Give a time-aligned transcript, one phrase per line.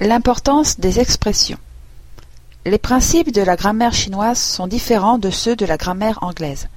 [0.00, 1.58] L'importance des expressions.
[2.64, 6.68] Les principes de la grammaire chinoise sont différents de ceux de la grammaire anglaise.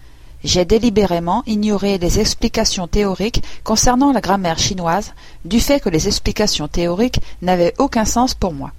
[0.44, 5.14] J'ai délibérément ignoré les explications théoriques concernant la grammaire chinoise
[5.46, 8.72] du fait que les explications théoriques n'avaient aucun sens pour moi.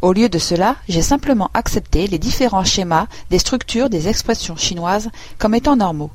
[0.00, 5.10] Au lieu de cela, j'ai simplement accepté les différents schémas des structures des expressions chinoises
[5.38, 6.12] comme étant normaux.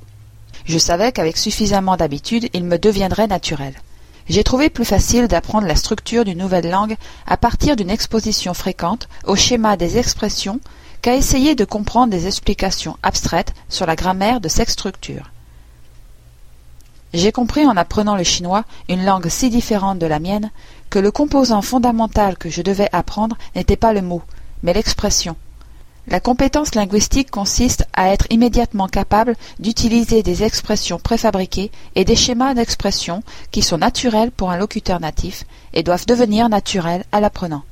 [0.64, 3.76] Je savais qu'avec suffisamment d'habitude, ils me deviendraient naturels.
[4.30, 9.08] J'ai trouvé plus facile d'apprendre la structure d'une nouvelle langue à partir d'une exposition fréquente
[9.26, 10.60] au schéma des expressions
[11.02, 15.32] qu'à essayer de comprendre des explications abstraites sur la grammaire de cette structure.
[17.14, 20.52] J'ai compris en apprenant le chinois, une langue si différente de la mienne,
[20.90, 24.22] que le composant fondamental que je devais apprendre n'était pas le mot,
[24.62, 25.38] mais l'expression.
[26.10, 32.54] La compétence linguistique consiste à être immédiatement capable d'utiliser des expressions préfabriquées et des schémas
[32.54, 35.44] d'expression qui sont naturels pour un locuteur natif
[35.74, 37.64] et doivent devenir naturels à l'apprenant.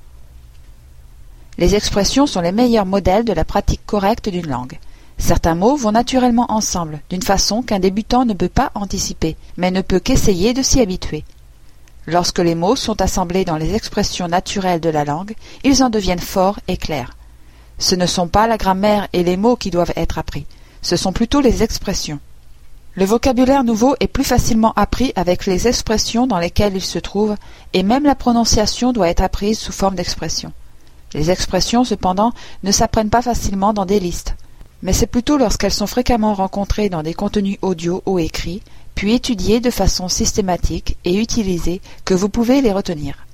[1.58, 4.80] Les expressions sont les meilleurs modèles de la pratique correcte d'une langue.
[5.18, 9.80] Certains mots vont naturellement ensemble, d'une façon qu'un débutant ne peut pas anticiper, mais ne
[9.80, 11.24] peut qu'essayer de s'y habituer.
[12.06, 16.20] Lorsque les mots sont assemblés dans les expressions naturelles de la langue, ils en deviennent
[16.20, 17.16] forts et clairs.
[17.78, 20.46] Ce ne sont pas la grammaire et les mots qui doivent être appris,
[20.82, 22.20] ce sont plutôt les expressions.
[22.94, 27.36] Le vocabulaire nouveau est plus facilement appris avec les expressions dans lesquelles il se trouve,
[27.74, 30.54] et même la prononciation doit être apprise sous forme d'expression.
[31.14, 32.32] Les expressions, cependant,
[32.64, 34.36] ne s'apprennent pas facilement dans des listes,
[34.82, 38.62] mais c'est plutôt lorsqu'elles sont fréquemment rencontrées dans des contenus audio ou écrits,
[38.94, 43.25] puis étudiées de façon systématique et utilisées, que vous pouvez les retenir.